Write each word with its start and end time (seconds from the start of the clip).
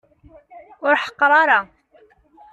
Ur 0.85 0.93
ḥeqqer 1.03 1.31
ara. 1.41 1.59